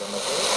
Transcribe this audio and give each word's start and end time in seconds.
Então, 0.00 0.47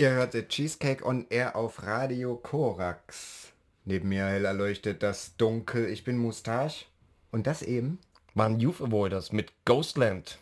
Ihr 0.00 0.12
hörte 0.12 0.48
Cheesecake 0.48 1.04
on 1.04 1.26
Air 1.28 1.56
auf 1.56 1.82
Radio 1.82 2.34
Korax. 2.34 3.52
Neben 3.84 4.08
mir 4.08 4.24
hell 4.24 4.46
erleuchtet 4.46 5.02
das 5.02 5.36
Dunkel. 5.36 5.90
Ich 5.90 6.04
bin 6.04 6.16
Mustache. 6.16 6.86
Und 7.30 7.46
das 7.46 7.60
eben? 7.60 7.98
waren 8.32 8.60
Youth 8.60 8.80
Avoiders 8.80 9.30
mit 9.30 9.52
Ghostland. 9.66 10.38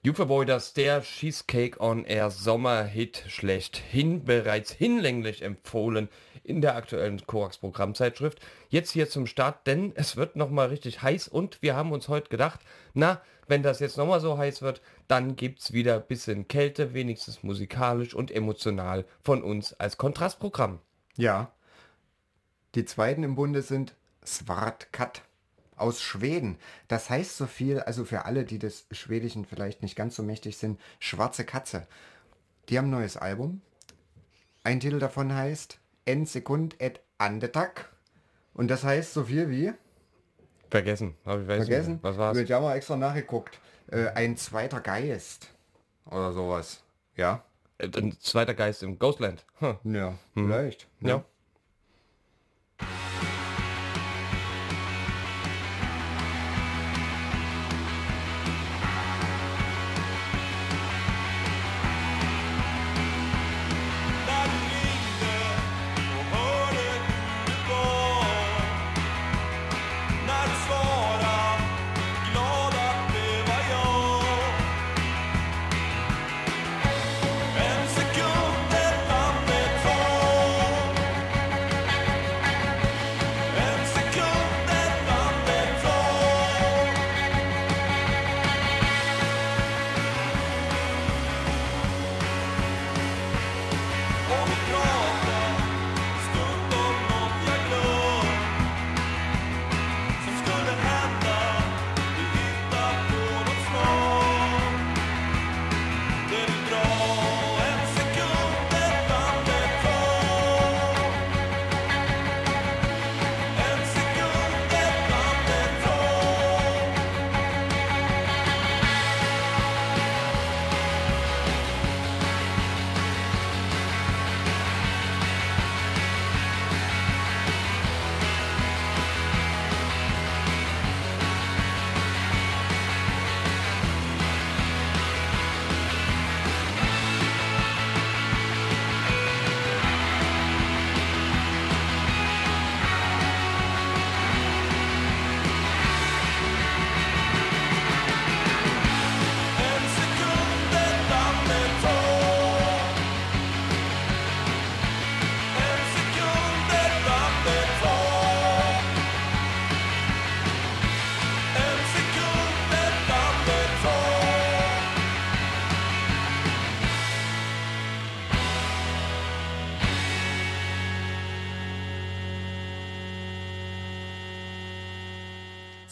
Youth 0.00 0.20
Avoiders, 0.20 0.72
der 0.72 1.02
Cheesecake 1.02 1.78
on 1.80 2.06
Air 2.06 2.30
Sommerhit 2.30 3.24
schlechthin, 3.28 4.24
bereits 4.24 4.72
hinlänglich 4.72 5.42
empfohlen 5.42 6.08
in 6.42 6.62
der 6.62 6.74
aktuellen 6.74 7.26
Korax 7.26 7.58
Programmzeitschrift. 7.58 8.40
Jetzt 8.70 8.92
hier 8.92 9.10
zum 9.10 9.26
Start, 9.26 9.66
denn 9.66 9.92
es 9.96 10.16
wird 10.16 10.34
nochmal 10.34 10.68
richtig 10.68 11.02
heiß 11.02 11.28
und 11.28 11.60
wir 11.60 11.76
haben 11.76 11.92
uns 11.92 12.08
heute 12.08 12.30
gedacht, 12.30 12.60
na, 12.94 13.20
wenn 13.48 13.62
das 13.62 13.80
jetzt 13.80 13.98
nochmal 13.98 14.20
so 14.20 14.38
heiß 14.38 14.62
wird, 14.62 14.80
dann 15.08 15.36
gibt's 15.36 15.72
wieder 15.72 15.96
ein 15.96 16.06
bisschen 16.06 16.48
Kälte, 16.48 16.94
wenigstens 16.94 17.42
musikalisch 17.42 18.14
und 18.14 18.30
emotional 18.30 19.04
von 19.20 19.42
uns 19.42 19.74
als 19.74 19.96
Kontrastprogramm. 19.96 20.80
Ja. 21.16 21.52
Die 22.74 22.84
zweiten 22.84 23.22
im 23.22 23.34
Bunde 23.34 23.62
sind 23.62 23.94
Svartkat 24.24 25.22
aus 25.76 26.00
Schweden. 26.00 26.58
Das 26.88 27.10
heißt 27.10 27.36
so 27.36 27.46
viel, 27.46 27.80
also 27.80 28.04
für 28.04 28.24
alle, 28.24 28.44
die 28.44 28.58
des 28.58 28.86
Schwedischen 28.90 29.44
vielleicht 29.44 29.82
nicht 29.82 29.96
ganz 29.96 30.16
so 30.16 30.22
mächtig 30.22 30.56
sind, 30.56 30.80
Schwarze 30.98 31.44
Katze. 31.44 31.86
Die 32.68 32.78
haben 32.78 32.86
ein 32.86 32.98
neues 32.98 33.16
Album. 33.16 33.60
Ein 34.62 34.80
Titel 34.80 34.98
davon 34.98 35.34
heißt 35.34 35.78
En 36.06 36.26
Sekund 36.26 36.80
et 36.80 37.00
Andetag. 37.18 37.90
Und 38.54 38.68
das 38.68 38.84
heißt 38.84 39.12
so 39.12 39.24
viel 39.24 39.50
wie, 39.50 39.72
Vergessen, 40.74 41.14
hab 41.24 41.40
ich 41.40 41.46
weiß 41.46 41.60
nicht 41.60 41.68
vergessen. 41.68 41.98
Was 42.02 42.18
war's? 42.18 42.36
wird 42.36 42.48
ja 42.48 42.58
mal 42.58 42.74
extra 42.74 42.96
nachgeguckt, 42.96 43.60
äh, 43.90 44.08
ein 44.08 44.36
zweiter 44.36 44.80
Geist. 44.80 45.48
Oder 46.06 46.32
sowas. 46.32 46.82
Ja? 47.16 47.44
Äh, 47.78 47.88
Ein 47.96 48.18
zweiter 48.20 48.54
Geist 48.54 48.82
im 48.82 48.98
Ghostland. 48.98 49.44
Hm. 49.58 49.78
Ja, 49.94 50.14
vielleicht. 50.34 50.88
ne? 51.00 51.08
Ja. 51.10 51.24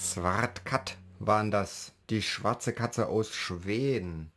Svartkat 0.03 0.97
waren 1.21 1.51
das. 1.51 1.93
Die 2.11 2.23
schwarze 2.23 2.73
Katze 2.73 3.09
aus 3.09 3.33
Schweden. 3.35 4.33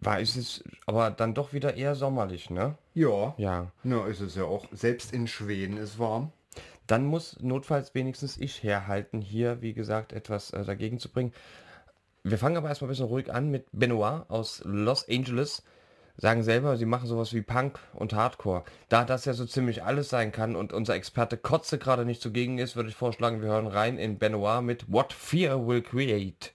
War 0.00 0.18
ist 0.18 0.36
es 0.36 0.64
aber 0.86 1.10
dann 1.10 1.34
doch 1.34 1.52
wieder 1.52 1.74
eher 1.74 1.94
sommerlich, 1.94 2.50
ne? 2.50 2.76
Ja. 2.94 3.34
Ja. 3.36 3.70
Na, 3.84 4.06
ist 4.06 4.20
es 4.20 4.34
ja 4.34 4.44
auch. 4.44 4.66
Selbst 4.72 5.12
in 5.12 5.28
Schweden 5.28 5.76
ist 5.76 5.98
warm. 5.98 6.32
Dann 6.88 7.04
muss 7.04 7.38
notfalls 7.40 7.94
wenigstens 7.94 8.36
ich 8.36 8.62
herhalten, 8.62 9.20
hier, 9.20 9.62
wie 9.62 9.74
gesagt, 9.74 10.12
etwas 10.12 10.50
äh, 10.50 10.64
dagegen 10.64 10.98
zu 10.98 11.08
bringen. 11.08 11.32
Wir 12.24 12.38
fangen 12.38 12.56
aber 12.56 12.68
erstmal 12.68 12.88
ein 12.88 12.92
bisschen 12.92 13.06
ruhig 13.06 13.32
an 13.32 13.50
mit 13.50 13.66
Benoit 13.72 14.28
aus 14.28 14.62
Los 14.64 15.08
Angeles. 15.08 15.62
Sagen 16.16 16.42
selber, 16.42 16.76
sie 16.76 16.84
machen 16.84 17.08
sowas 17.08 17.32
wie 17.32 17.42
Punk 17.42 17.78
und 17.94 18.12
Hardcore. 18.12 18.64
Da 18.88 19.04
das 19.04 19.24
ja 19.24 19.32
so 19.32 19.46
ziemlich 19.46 19.82
alles 19.82 20.10
sein 20.10 20.30
kann 20.30 20.56
und 20.56 20.72
unser 20.72 20.94
Experte 20.94 21.36
Kotze 21.36 21.78
gerade 21.78 22.04
nicht 22.04 22.20
zugegen 22.20 22.58
ist, 22.58 22.76
würde 22.76 22.90
ich 22.90 22.94
vorschlagen, 22.94 23.40
wir 23.40 23.48
hören 23.48 23.66
rein 23.66 23.98
in 23.98 24.18
Benoit 24.18 24.62
mit 24.62 24.92
What 24.92 25.12
Fear 25.12 25.66
Will 25.66 25.82
Create. 25.82 26.52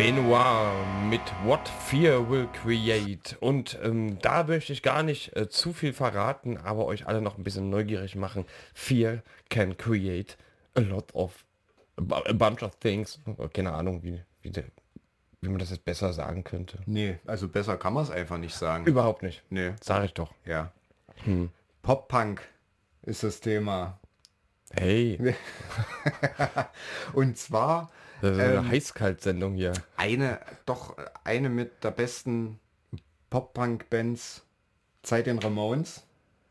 Benoit 0.00 0.72
mit 1.10 1.20
What 1.44 1.68
Fear 1.68 2.30
Will 2.30 2.48
Create. 2.62 3.36
Und 3.40 3.78
ähm, 3.82 4.18
da 4.20 4.44
möchte 4.44 4.72
ich 4.72 4.82
gar 4.82 5.02
nicht 5.02 5.36
äh, 5.36 5.50
zu 5.50 5.74
viel 5.74 5.92
verraten, 5.92 6.56
aber 6.56 6.86
euch 6.86 7.06
alle 7.06 7.20
noch 7.20 7.36
ein 7.36 7.44
bisschen 7.44 7.68
neugierig 7.68 8.16
machen. 8.16 8.46
Fear 8.72 9.22
can 9.50 9.76
create 9.76 10.38
a 10.74 10.80
lot 10.80 11.14
of, 11.14 11.44
a 11.98 12.00
bu- 12.00 12.14
a 12.14 12.32
bunch 12.32 12.62
of 12.62 12.76
things. 12.76 13.20
Keine 13.52 13.74
Ahnung, 13.74 14.02
wie, 14.02 14.22
wie, 14.40 14.48
der, 14.48 14.64
wie 15.42 15.50
man 15.50 15.58
das 15.58 15.68
jetzt 15.68 15.84
besser 15.84 16.14
sagen 16.14 16.44
könnte. 16.44 16.78
Nee, 16.86 17.18
also 17.26 17.46
besser 17.46 17.76
kann 17.76 17.92
man 17.92 18.04
es 18.04 18.10
einfach 18.10 18.38
nicht 18.38 18.54
sagen. 18.54 18.86
Überhaupt 18.86 19.22
nicht. 19.22 19.42
Nee, 19.50 19.74
Sag 19.82 20.04
ich 20.06 20.14
doch. 20.14 20.32
ja. 20.46 20.72
Pop-Punk 21.82 22.40
ist 23.02 23.22
das 23.22 23.40
Thema. 23.40 23.98
Hey, 24.72 25.34
Und 27.12 27.36
zwar 27.36 27.90
eine 28.22 28.54
Ähm, 28.54 28.68
Heißkalt-Sendung 28.68 29.54
hier. 29.54 29.72
eine, 29.96 30.40
doch 30.66 30.96
eine 31.24 31.48
mit 31.48 31.84
der 31.84 31.90
besten 31.90 32.58
Pop-Punk-Bands 33.30 34.42
seit 35.02 35.26
den 35.26 35.38
Ramones. 35.38 36.02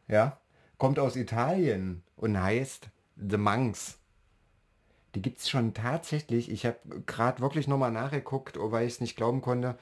Ja. 0.07 0.39
Kommt 0.77 0.97
aus 0.97 1.15
Italien 1.15 2.03
und 2.15 2.41
heißt 2.41 2.87
The 3.15 3.37
Monks. 3.37 3.97
Die 5.15 5.21
gibt 5.21 5.39
es 5.39 5.49
schon 5.49 5.73
tatsächlich. 5.73 6.49
Ich 6.51 6.65
habe 6.65 6.77
gerade 7.05 7.41
wirklich 7.41 7.67
nochmal 7.67 7.91
nachgeguckt, 7.91 8.57
weil 8.59 8.87
ich 8.87 8.93
es 8.93 9.01
nicht 9.01 9.15
glauben 9.17 9.41
konnte. 9.41 9.77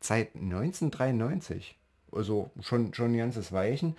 Seit 0.00 0.34
1993. 0.34 1.78
Also 2.10 2.50
schon, 2.60 2.92
schon 2.92 3.12
ein 3.12 3.18
ganzes 3.18 3.52
Weichen. 3.52 3.96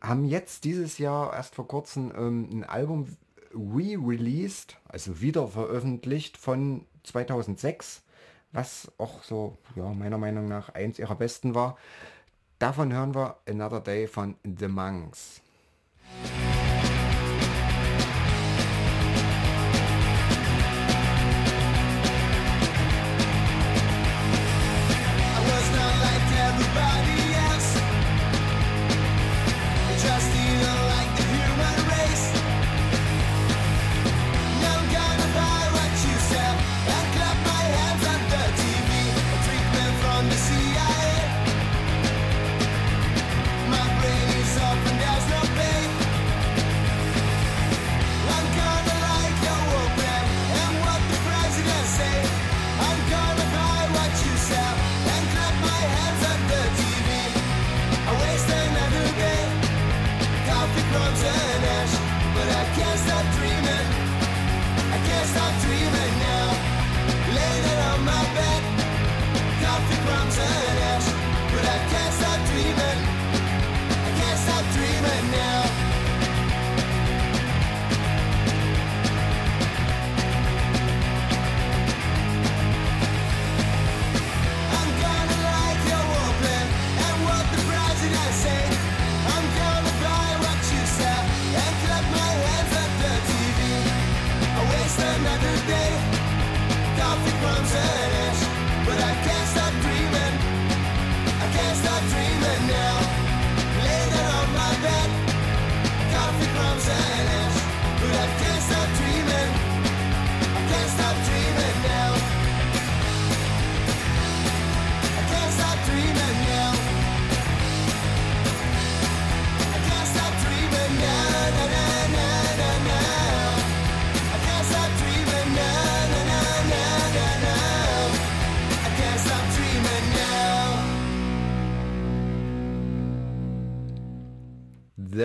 Haben 0.00 0.24
jetzt 0.24 0.64
dieses 0.64 0.98
Jahr 0.98 1.32
erst 1.32 1.54
vor 1.54 1.66
kurzem 1.66 2.12
ähm, 2.16 2.48
ein 2.52 2.64
Album 2.64 3.16
re-released, 3.54 4.76
also 4.88 5.20
wieder 5.20 5.48
veröffentlicht 5.48 6.36
von 6.36 6.86
2006, 7.04 8.02
was 8.52 8.90
auch 8.98 9.22
so, 9.22 9.56
ja, 9.76 9.92
meiner 9.92 10.18
Meinung 10.18 10.46
nach 10.46 10.70
eins 10.70 10.98
ihrer 10.98 11.14
besten 11.14 11.54
war. 11.54 11.76
Davon 12.58 12.92
hören 12.92 13.14
wir 13.14 13.36
Another 13.48 13.80
Day 13.80 14.06
von 14.06 14.36
The 14.44 14.68
Monks. 14.68 15.40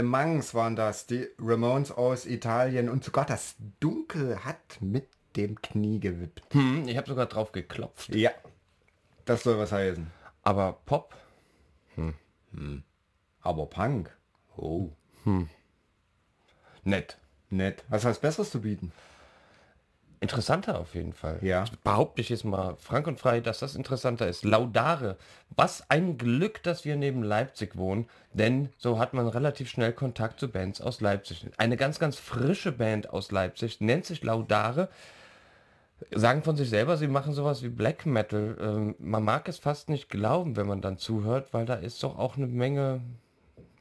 Monks 0.10 0.54
waren 0.54 0.76
das, 0.76 1.06
die 1.08 1.28
Ramones 1.40 1.92
aus 1.92 2.26
Italien 2.26 2.90
und 2.90 3.04
sogar 3.04 3.26
das 3.26 3.56
Dunkel 3.80 4.44
hat 4.44 4.82
mit 4.82 5.08
dem 5.36 5.62
Knie 5.62 6.00
gewippt. 6.00 6.54
Hm, 6.54 6.88
ich 6.88 6.98
habe 6.98 7.08
sogar 7.08 7.28
drauf 7.28 7.52
geklopft. 7.52 8.14
Ja, 8.16 8.32
das 9.26 9.44
soll 9.44 9.58
was 9.58 9.72
heißen. 9.72 10.08
Aber 10.44 10.80
Pop, 10.86 11.16
Aber 13.42 13.66
Punk, 13.68 14.16
oh, 14.56 14.90
nett. 16.84 17.18
nett. 17.50 17.84
Was 17.90 18.06
hast 18.06 18.20
Besseres 18.20 18.52
zu 18.52 18.62
bieten? 18.62 18.92
Interessanter 20.20 20.80
auf 20.80 20.96
jeden 20.96 21.14
Fall. 21.14 21.38
Ja. 21.42 21.64
Ich 21.64 21.80
behaupte 21.80 22.22
ich 22.22 22.30
jetzt 22.30 22.44
mal 22.44 22.76
frank 22.80 23.06
und 23.06 23.20
frei, 23.20 23.40
dass 23.40 23.60
das 23.60 23.76
interessanter 23.76 24.28
ist. 24.28 24.44
Laudare. 24.44 25.18
Was 25.56 25.90
ein 25.90 26.18
Glück, 26.18 26.64
dass 26.64 26.86
wir 26.86 26.96
neben 26.96 27.22
Leipzig 27.22 27.78
wohnen, 27.78 28.08
denn 28.34 28.70
so 28.78 28.98
hat 28.98 29.14
man 29.14 29.28
relativ 29.28 29.70
schnell 29.70 29.94
Kontakt 29.94 30.40
zu 30.40 30.48
Bands 30.48 30.82
aus 30.82 31.02
Leipzig. 31.02 31.46
Eine 31.58 31.78
ganz, 31.78 32.00
ganz 32.00 32.18
frische 32.18 32.72
Band 32.72 33.12
aus 33.12 33.32
Leipzig 33.32 33.80
nennt 33.80 34.06
sich 34.06 34.24
Laudare. 34.24 34.90
Sagen 36.12 36.44
von 36.44 36.56
sich 36.56 36.70
selber, 36.70 36.98
sie 36.98 37.08
machen 37.08 37.34
sowas 37.34 37.62
wie 37.62 37.70
Black 37.70 38.06
Metal. 38.06 38.58
Ähm, 38.60 38.96
man 39.00 39.24
mag 39.24 39.48
es 39.48 39.60
fast 39.60 39.90
nicht 39.90 40.10
glauben, 40.10 40.56
wenn 40.56 40.68
man 40.68 40.82
dann 40.82 40.98
zuhört, 40.98 41.54
weil 41.54 41.66
da 41.66 41.76
ist 41.76 42.02
doch 42.02 42.18
auch 42.18 42.38
eine 42.38 42.48
Menge 42.48 43.02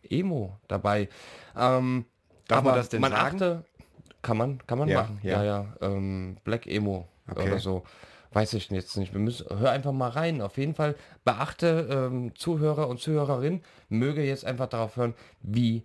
Emo 0.09 0.59
dabei. 0.69 1.09
Ähm, 1.57 2.05
Darf 2.49 2.62
man 2.62 2.73
aber 2.73 2.78
das 2.78 2.88
denn 2.90 3.00
man 3.00 3.12
sagen? 3.12 3.37
achte, 3.37 3.64
kann 4.26 4.37
man, 4.37 4.59
kann 4.66 4.78
man 4.78 4.88
Ja, 4.88 5.02
machen. 5.02 5.21
ja. 5.23 5.42
Ja, 5.42 5.45
ja. 5.45 5.76
Ähm, 5.80 6.37
Black 6.45 6.66
Emo 6.66 7.06
Okay. 7.28 7.47
oder 7.49 7.59
so. 7.61 7.85
Weiß 8.33 8.52
ich 8.54 8.68
jetzt 8.71 8.97
nicht. 8.97 9.12
Wir 9.12 9.21
müssen, 9.21 9.47
hör 9.59 9.71
einfach 9.71 9.92
mal 9.92 10.11
rein. 10.11 10.42
Auf 10.42 10.59
jeden 10.59 10.75
Fall 10.75 10.97
beachte 11.25 11.88
ähm, 11.90 12.35
Zuhörer 12.35 12.88
und 12.88 13.00
Zuhörerin, 13.00 13.62
möge 13.88 14.23
jetzt 14.23 14.45
einfach 14.45 14.68
darauf 14.68 14.97
hören, 14.97 15.14
wie 15.42 15.85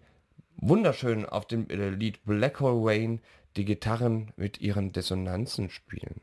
wunderschön 0.57 1.25
auf 1.25 1.45
dem 1.45 1.69
äh, 1.69 1.89
Lied 1.89 2.23
Black 2.25 2.59
Hole 2.59 2.81
Rain 2.83 3.21
die 3.57 3.65
Gitarren 3.65 4.31
mit 4.37 4.59
ihren 4.59 4.91
Dissonanzen 4.91 5.69
spielen. 5.69 6.19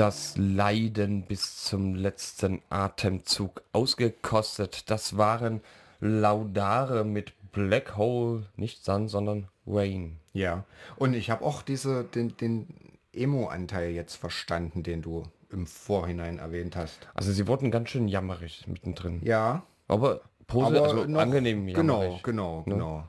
Das 0.00 0.34
Leiden 0.38 1.22
bis 1.26 1.62
zum 1.64 1.94
letzten 1.94 2.62
Atemzug 2.70 3.60
ausgekostet. 3.74 4.90
Das 4.90 5.18
waren 5.18 5.60
Laudare 6.00 7.04
mit 7.04 7.34
Black 7.52 7.98
Hole, 7.98 8.46
nicht 8.56 8.82
Sun, 8.82 9.08
sondern 9.08 9.48
Rain. 9.66 10.16
Ja. 10.32 10.64
Und 10.96 11.12
ich 11.12 11.28
habe 11.30 11.44
auch 11.44 11.60
diese, 11.60 12.04
den, 12.04 12.34
den 12.38 12.66
Emo-Anteil 13.12 13.90
jetzt 13.90 14.14
verstanden, 14.16 14.82
den 14.82 15.02
du 15.02 15.24
im 15.50 15.66
Vorhinein 15.66 16.38
erwähnt 16.38 16.76
hast. 16.76 16.98
Also 17.12 17.30
sie 17.32 17.46
wurden 17.46 17.70
ganz 17.70 17.90
schön 17.90 18.08
jammerig 18.08 18.64
mittendrin. 18.68 19.20
Ja. 19.22 19.64
Aber, 19.86 20.22
posi- 20.48 20.64
Aber 20.78 20.82
also 20.82 21.04
noch, 21.04 21.20
angenehm 21.20 21.66
Genau, 21.66 22.00
jammerig. 22.04 22.22
genau, 22.22 22.62
genau. 22.62 23.04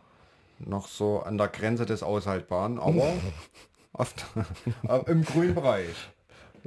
Noch 0.60 0.88
so 0.90 1.22
an 1.22 1.38
der 1.38 1.48
Grenze 1.48 1.86
des 1.86 2.04
Aushaltbaren, 2.04 2.80
aber 2.80 3.14
oft 3.94 4.26
im 5.08 5.24
grünen 5.24 5.56
Bereich. 5.56 5.96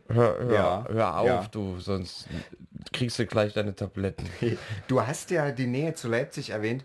Hör, 0.09 0.39
hör, 0.45 0.53
Ja, 0.53 0.85
hör 0.89 1.19
auf, 1.19 1.27
ja. 1.27 1.49
du, 1.51 1.79
sonst 1.81 2.29
kriegst 2.93 3.19
du 3.19 3.27
gleich 3.27 3.53
deine 3.53 3.75
Tabletten. 3.75 4.29
Du 4.89 5.01
hast 5.07 5.31
ja 5.31 5.51
die 5.53 5.67
Nähe 5.67 5.95
zu 5.95 6.09
Leipzig 6.09 6.51
erwähnt. 6.51 6.85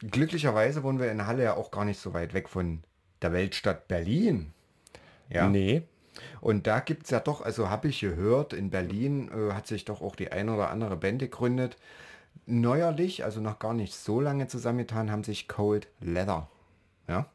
Glücklicherweise 0.00 0.82
wohnen 0.82 0.98
wir 1.00 1.10
in 1.10 1.26
Halle 1.26 1.42
ja 1.44 1.54
auch 1.56 1.70
gar 1.70 1.84
nicht 1.84 2.00
so 2.00 2.12
weit 2.14 2.34
weg 2.34 2.48
von 2.48 2.82
der 3.22 3.32
Weltstadt 3.32 3.88
Berlin. 3.88 4.52
Ja. 5.28 5.48
Nee, 5.48 5.82
Und 6.40 6.66
da 6.66 6.80
gibt 6.80 7.04
es 7.04 7.10
ja 7.10 7.20
doch, 7.20 7.40
also 7.42 7.68
habe 7.70 7.88
ich 7.88 8.00
gehört, 8.00 8.52
in 8.52 8.70
Berlin 8.70 9.30
äh, 9.30 9.52
hat 9.52 9.66
sich 9.66 9.84
doch 9.84 10.00
auch 10.02 10.16
die 10.16 10.32
eine 10.32 10.54
oder 10.54 10.70
andere 10.70 10.96
Band 10.96 11.18
gegründet. 11.20 11.76
Neuerlich, 12.46 13.24
also 13.24 13.40
noch 13.40 13.58
gar 13.58 13.74
nicht 13.74 13.94
so 13.94 14.20
lange 14.20 14.46
zusammengetan, 14.48 15.10
haben 15.10 15.24
sich 15.24 15.48
Cold 15.48 15.88
Leather. 16.00 16.48
Ja. 17.08 17.26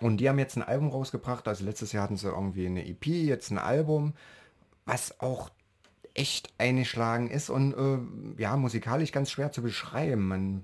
Und 0.00 0.18
die 0.18 0.28
haben 0.28 0.38
jetzt 0.38 0.56
ein 0.56 0.62
Album 0.62 0.90
rausgebracht. 0.90 1.48
Also 1.48 1.64
letztes 1.64 1.92
Jahr 1.92 2.04
hatten 2.04 2.16
sie 2.16 2.28
irgendwie 2.28 2.66
eine 2.66 2.86
EP, 2.86 3.06
jetzt 3.06 3.50
ein 3.50 3.58
Album, 3.58 4.14
was 4.84 5.20
auch 5.20 5.50
echt 6.16 6.52
eingeschlagen 6.58 7.30
ist 7.30 7.50
und 7.50 7.74
äh, 7.74 8.40
ja, 8.40 8.56
musikalisch 8.56 9.12
ganz 9.12 9.30
schwer 9.30 9.52
zu 9.52 9.62
beschreiben. 9.62 10.26
Man 10.26 10.62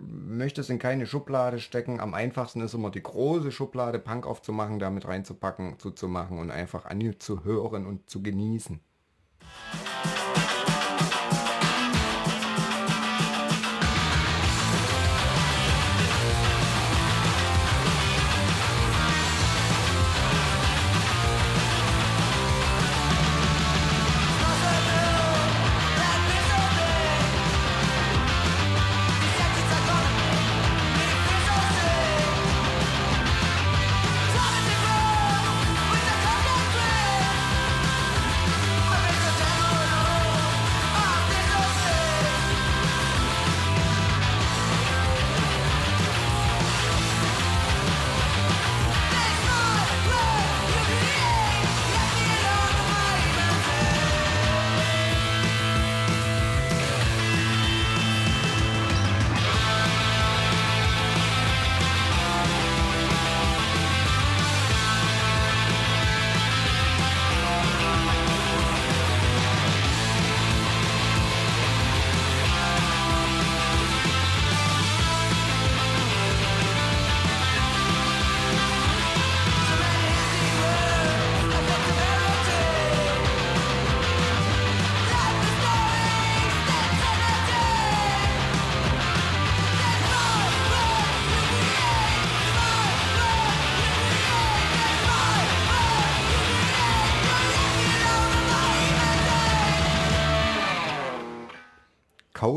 möchte 0.00 0.60
es 0.60 0.70
in 0.70 0.78
keine 0.78 1.06
Schublade 1.06 1.58
stecken. 1.58 2.00
Am 2.00 2.14
einfachsten 2.14 2.60
ist 2.60 2.74
immer 2.74 2.90
die 2.90 3.02
große 3.02 3.50
Schublade 3.50 3.98
Punk 3.98 4.26
aufzumachen, 4.26 4.78
damit 4.78 5.06
reinzupacken, 5.06 5.78
zuzumachen 5.78 6.38
und 6.38 6.50
einfach 6.50 6.86
anzuhören 6.86 7.86
und 7.86 8.08
zu 8.08 8.22
genießen. 8.22 8.80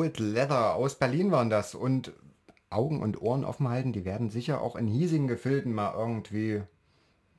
Cold 0.02 0.20
Leather 0.20 0.74
aus 0.74 0.96
Berlin 0.96 1.30
waren 1.30 1.52
das 1.52 1.76
und 1.76 2.12
Augen 2.72 3.04
und 3.04 3.22
Ohren 3.22 3.44
offen 3.46 3.70
halten, 3.70 3.94
die 3.94 4.04
werden 4.04 4.32
sicher 4.32 4.60
auch 4.62 4.76
in 4.76 4.88
hiesigen 4.88 5.28
Gefilden 5.28 5.74
mal 5.74 5.94
irgendwie 5.96 6.64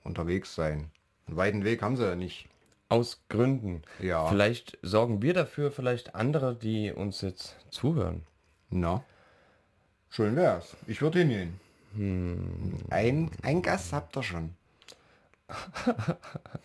unterwegs 0.04 0.54
sein. 0.54 0.92
Einen 1.26 1.36
weiten 1.36 1.64
Weg 1.64 1.82
haben 1.82 1.96
sie 1.96 2.04
ja 2.06 2.14
nicht. 2.14 2.48
aus 2.88 3.20
Gründen. 3.28 3.82
Ja. 4.00 4.26
Vielleicht 4.28 4.78
sorgen 4.82 5.22
wir 5.22 5.34
dafür, 5.34 5.72
vielleicht 5.72 6.14
andere, 6.14 6.54
die 6.54 6.92
uns 6.92 7.20
jetzt 7.20 7.56
zuhören. 7.70 8.22
Na, 8.70 9.02
schön 10.08 10.36
wär's. 10.36 10.76
Ich 10.86 11.02
würde 11.02 11.18
hingehen. 11.18 11.58
Ein, 12.90 13.30
ein 13.42 13.62
Gast 13.62 13.92
habt 13.92 14.16
ihr 14.16 14.22
schon. 14.22 14.50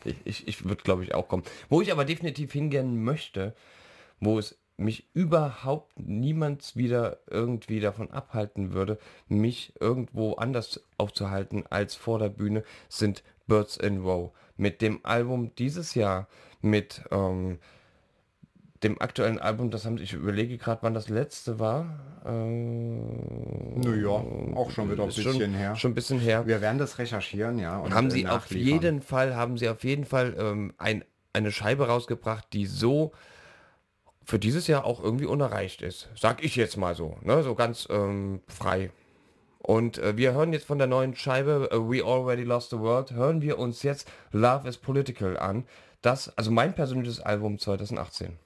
Ich, 0.06 0.16
ich, 0.26 0.48
ich 0.48 0.64
würde, 0.66 0.84
glaube 0.84 1.04
ich, 1.04 1.16
auch 1.16 1.28
kommen. 1.28 1.44
Wo 1.70 1.82
ich 1.82 1.92
aber 1.92 2.06
definitiv 2.06 2.54
hingehen 2.54 3.04
möchte, 3.04 3.56
wo 4.20 4.38
es 4.40 4.58
mich 4.78 5.08
überhaupt 5.14 6.00
niemand 6.00 6.76
wieder 6.76 7.18
irgendwie 7.30 7.80
davon 7.80 8.12
abhalten 8.12 8.74
würde, 8.74 9.00
mich 9.28 9.74
irgendwo 9.80 10.34
anders 10.34 10.82
aufzuhalten 10.98 11.66
als 11.70 11.96
vor 11.96 12.20
der 12.20 12.30
Bühne, 12.30 12.64
sind 12.88 13.24
Birds 13.48 13.78
in 13.78 14.02
Row. 14.02 14.32
Mit 14.56 14.82
dem 14.82 15.00
Album 15.04 15.52
dieses 15.56 15.96
Jahr, 15.96 16.28
mit 16.62 17.02
ähm, 17.12 17.60
dem 18.84 19.02
aktuellen 19.02 19.40
Album, 19.40 19.72
das 19.72 19.86
haben 19.86 19.98
ich 19.98 20.14
überlege 20.14 20.58
gerade, 20.58 20.84
wann 20.84 20.94
das 20.94 21.10
letzte 21.10 21.60
war. 21.60 22.00
Ähm, 22.26 23.80
Naja, 23.80 24.24
auch 24.56 24.70
schon 24.70 24.92
wieder 24.92 25.04
ein 25.04 25.10
bisschen 25.10 25.42
schon, 25.42 25.54
her. 25.54 25.76
Schon 25.76 25.92
ein 25.92 25.96
bisschen 25.96 26.20
her 26.20 26.46
Wir 26.46 26.62
werden 26.62 26.78
das 26.78 27.00
recherchieren, 27.00 27.58
ja. 27.58 27.80
Und 27.80 27.94
haben 27.94 28.08
äh, 28.08 28.12
sie 28.12 28.28
auf 28.28 28.44
nachliefern. 28.44 28.68
jeden 28.84 29.02
Fall, 29.02 29.36
haben 29.36 29.58
sie 29.58 29.70
auf 29.70 29.84
jeden 29.84 30.06
Fall 30.06 30.36
ähm, 30.38 30.74
ein, 30.78 31.04
eine 31.34 31.52
Scheibe 31.52 31.88
rausgebracht, 31.88 32.48
die 32.54 32.68
so 32.68 33.12
für 34.28 34.40
dieses 34.40 34.68
Jahr 34.68 34.84
auch 34.84 35.02
irgendwie 35.02 35.26
unerreicht 35.26 35.82
ist. 35.82 36.10
Sag 36.14 36.44
ich 36.44 36.58
jetzt 36.58 36.76
mal 36.76 36.96
so, 36.96 37.18
ne? 37.22 37.44
so 37.44 37.56
ganz 37.56 37.88
ähm, 37.90 38.42
frei. 38.48 38.92
Und 39.60 40.00
äh, 40.00 40.18
wir 40.18 40.34
hören 40.34 40.52
jetzt 40.52 40.66
von 40.66 40.78
der 40.78 40.88
neuen 40.88 41.16
Scheibe 41.16 41.70
äh, 41.72 41.78
We 41.78 42.04
Already 42.04 42.44
Lost 42.44 42.72
the 42.72 42.80
World, 42.80 43.12
hören 43.12 43.42
wir 43.42 43.58
uns 43.58 43.84
jetzt 43.84 44.12
Love 44.34 44.68
is 44.68 44.78
Political 44.78 45.38
an. 45.38 45.66
Das, 46.02 46.38
also 46.38 46.52
mein 46.52 46.76
persönliches 46.76 47.22
Album 47.22 47.58
2018. 47.58 48.38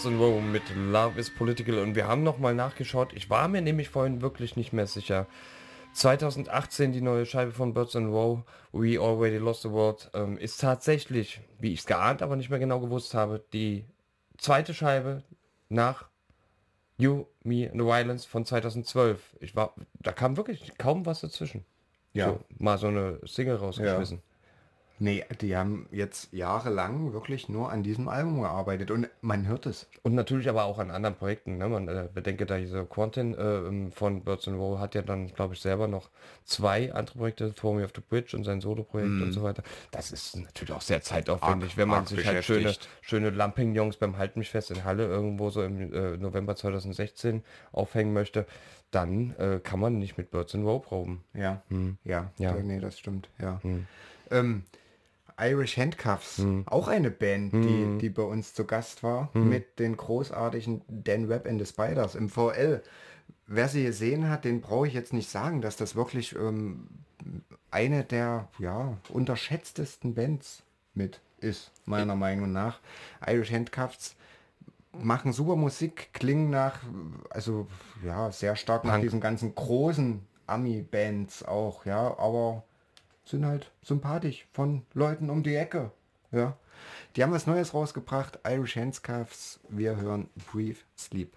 Birds 0.00 0.06
in 0.06 0.18
Row 0.18 0.40
mit 0.40 0.62
Love 0.74 1.20
is 1.20 1.28
Political 1.28 1.78
und 1.78 1.94
wir 1.94 2.08
haben 2.08 2.22
nochmal 2.22 2.54
nachgeschaut. 2.54 3.12
Ich 3.12 3.28
war 3.28 3.48
mir 3.48 3.60
nämlich 3.60 3.90
vorhin 3.90 4.22
wirklich 4.22 4.56
nicht 4.56 4.72
mehr 4.72 4.86
sicher. 4.86 5.26
2018 5.92 6.92
die 6.92 7.02
neue 7.02 7.26
Scheibe 7.26 7.52
von 7.52 7.74
Birds 7.74 7.94
in 7.96 8.08
Row, 8.08 8.38
We 8.72 8.98
Already 8.98 9.36
Lost 9.36 9.62
the 9.62 9.70
World, 9.70 10.10
ähm, 10.14 10.38
ist 10.38 10.58
tatsächlich, 10.58 11.42
wie 11.58 11.74
ich 11.74 11.80
es 11.80 11.86
geahnt, 11.86 12.22
aber 12.22 12.36
nicht 12.36 12.48
mehr 12.48 12.58
genau 12.58 12.80
gewusst 12.80 13.12
habe, 13.12 13.44
die 13.52 13.84
zweite 14.38 14.72
Scheibe 14.72 15.22
nach 15.68 16.06
You, 16.96 17.26
Me 17.42 17.68
and 17.70 17.78
the 17.78 17.86
Violence 17.86 18.24
von 18.24 18.46
2012. 18.46 19.36
Ich 19.40 19.54
war, 19.54 19.74
da 20.00 20.12
kam 20.12 20.38
wirklich 20.38 20.78
kaum 20.78 21.04
was 21.04 21.20
dazwischen. 21.20 21.66
Ja. 22.14 22.28
So, 22.28 22.40
mal 22.58 22.78
so 22.78 22.86
eine 22.86 23.18
Single 23.26 23.56
rausgeschmissen. 23.56 24.22
Nee, 25.02 25.24
die 25.40 25.56
haben 25.56 25.86
jetzt 25.90 26.30
jahrelang 26.30 27.14
wirklich 27.14 27.48
nur 27.48 27.72
an 27.72 27.82
diesem 27.82 28.06
Album 28.08 28.42
gearbeitet 28.42 28.90
und 28.90 29.08
man 29.22 29.46
hört 29.48 29.64
es. 29.64 29.88
Und 30.02 30.14
natürlich 30.14 30.46
aber 30.50 30.64
auch 30.64 30.78
an 30.78 30.90
anderen 30.90 31.14
Projekten. 31.16 31.56
Ne? 31.56 31.70
Man 31.70 31.88
äh, 31.88 32.06
bedenke 32.12 32.44
da 32.44 32.58
diese 32.58 32.84
Quentin 32.84 33.32
äh, 33.32 33.90
von 33.92 34.22
Birds 34.22 34.46
and 34.46 34.58
Row 34.58 34.78
hat 34.78 34.94
ja 34.94 35.00
dann, 35.00 35.28
glaube 35.28 35.54
ich, 35.54 35.60
selber 35.60 35.88
noch 35.88 36.10
zwei 36.44 36.92
andere 36.92 37.16
Projekte, 37.16 37.52
For 37.54 37.74
Me 37.74 37.82
of 37.82 37.92
the 37.96 38.02
Bridge 38.06 38.36
und 38.36 38.44
sein 38.44 38.60
Solo-Projekt 38.60 39.22
und 39.22 39.32
so 39.32 39.42
weiter. 39.42 39.62
Das 39.90 40.12
ist 40.12 40.36
natürlich 40.36 40.72
auch 40.74 40.82
sehr 40.82 41.00
zeitaufwendig, 41.00 41.70
Arg- 41.70 41.76
wenn 41.78 41.88
man 41.88 42.04
sich 42.04 42.26
halt 42.26 42.44
schöne, 42.44 42.74
schöne 43.00 43.30
Lampignons 43.30 43.96
beim 43.96 44.18
Halt 44.18 44.36
mich 44.36 44.50
fest 44.50 44.70
in 44.70 44.84
Halle 44.84 45.06
irgendwo 45.06 45.48
so 45.48 45.62
im 45.62 45.94
äh, 45.94 46.18
November 46.18 46.56
2016 46.56 47.42
aufhängen 47.72 48.12
möchte, 48.12 48.44
dann 48.90 49.34
äh, 49.38 49.60
kann 49.64 49.80
man 49.80 49.98
nicht 49.98 50.18
mit 50.18 50.30
Birds 50.30 50.54
and 50.54 50.66
Row 50.66 50.82
proben. 50.82 51.24
Ja, 51.32 51.62
ja, 52.04 52.30
Ja. 52.36 52.54
ja, 52.56 52.62
nee, 52.62 52.80
das 52.80 52.98
stimmt, 52.98 53.30
ja. 53.40 53.60
Ähm, 54.30 54.64
Irish 55.40 55.76
Handcuffs, 55.76 56.42
auch 56.66 56.88
eine 56.88 57.10
Band, 57.10 57.52
die, 57.52 57.98
die 57.98 58.10
bei 58.10 58.22
uns 58.22 58.54
zu 58.54 58.64
Gast 58.64 59.02
war, 59.02 59.30
mit 59.34 59.78
den 59.78 59.96
großartigen 59.96 60.82
Dan 60.88 61.28
Webb 61.28 61.46
and 61.48 61.58
the 61.58 61.66
Spiders 61.66 62.14
im 62.14 62.28
VL. 62.28 62.82
Wer 63.46 63.68
sie 63.68 63.84
gesehen 63.84 64.28
hat, 64.28 64.44
den 64.44 64.60
brauche 64.60 64.86
ich 64.86 64.94
jetzt 64.94 65.12
nicht 65.12 65.28
sagen, 65.28 65.60
dass 65.60 65.76
das 65.76 65.96
wirklich 65.96 66.36
ähm, 66.36 66.86
eine 67.70 68.04
der 68.04 68.48
ja, 68.58 68.96
unterschätztesten 69.08 70.14
Bands 70.14 70.62
mit 70.94 71.20
ist, 71.40 71.72
meiner 71.84 72.16
Meinung 72.16 72.52
nach. 72.52 72.80
Irish 73.26 73.50
Handcuffs 73.50 74.14
machen 74.92 75.32
super 75.32 75.56
Musik, 75.56 76.10
klingen 76.12 76.50
nach, 76.50 76.80
also 77.30 77.66
ja, 78.04 78.30
sehr 78.32 78.56
stark 78.56 78.84
nach 78.84 78.92
Punk. 78.92 79.04
diesen 79.04 79.20
ganzen 79.20 79.54
großen 79.54 80.20
Ami-Bands 80.46 81.44
auch, 81.44 81.86
ja, 81.86 82.18
aber 82.18 82.64
sind 83.30 83.46
halt 83.46 83.70
sympathisch 83.82 84.46
von 84.52 84.82
Leuten 84.92 85.30
um 85.30 85.42
die 85.42 85.54
Ecke, 85.54 85.90
ja. 86.32 86.56
Die 87.14 87.22
haben 87.22 87.32
was 87.32 87.46
Neues 87.46 87.74
rausgebracht, 87.74 88.38
Irish 88.46 88.76
Handcuffs, 88.76 89.60
wir 89.68 89.96
hören 89.96 90.28
Brief 90.50 90.84
Sleep. 90.96 91.32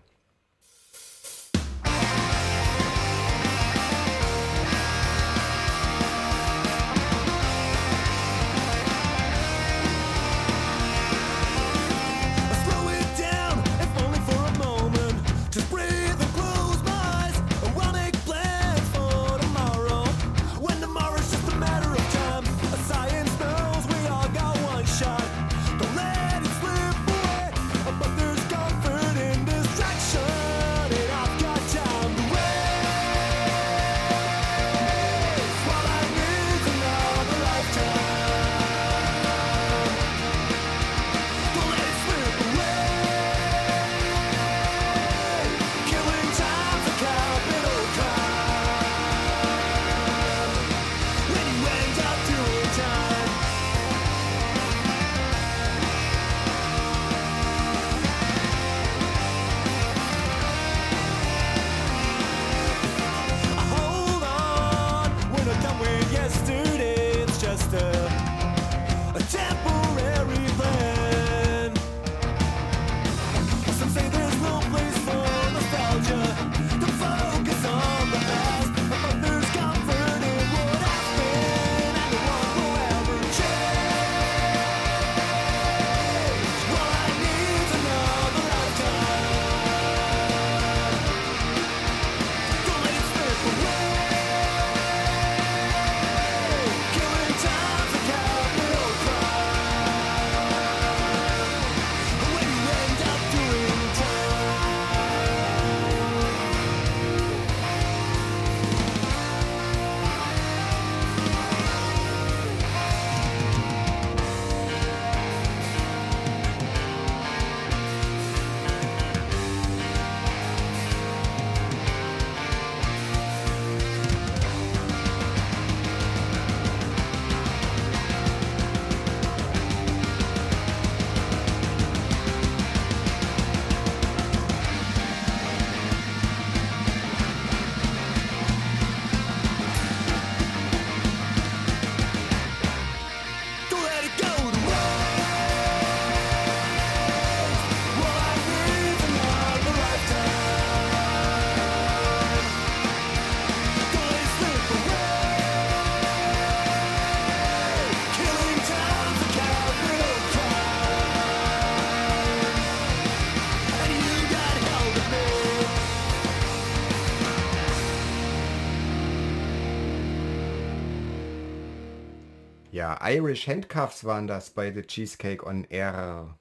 Ja, 172.84 173.00
Irish 173.02 173.48
Handcuffs 173.48 174.04
waren 174.04 174.28
das 174.28 174.50
bei 174.50 174.74
The 174.74 174.82
Cheesecake 174.82 175.48
on 175.48 175.63
Air. 175.69 176.38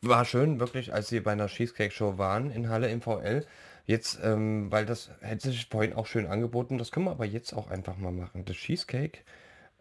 War 0.00 0.24
schön, 0.24 0.60
wirklich, 0.60 0.94
als 0.94 1.08
sie 1.08 1.20
bei 1.20 1.32
einer 1.32 1.48
Cheesecake-Show 1.48 2.16
waren 2.16 2.50
in 2.50 2.70
Halle 2.70 2.88
im 2.88 3.02
VL. 3.02 3.44
Jetzt, 3.84 4.18
ähm, 4.22 4.72
weil 4.72 4.86
das 4.86 5.10
hätte 5.20 5.50
sich 5.50 5.66
vorhin 5.66 5.92
auch 5.92 6.06
schön 6.06 6.26
angeboten, 6.26 6.78
das 6.78 6.90
können 6.90 7.04
wir 7.04 7.10
aber 7.10 7.26
jetzt 7.26 7.52
auch 7.52 7.68
einfach 7.68 7.98
mal 7.98 8.12
machen. 8.12 8.46
Das 8.46 8.56
Cheesecake 8.56 9.18